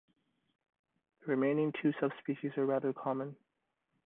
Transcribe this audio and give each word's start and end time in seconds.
The 1.19 1.27
remaining 1.27 1.73
two 1.79 1.93
subspecies 2.01 2.57
are 2.57 2.65
rather 2.65 2.91
common. 2.91 3.35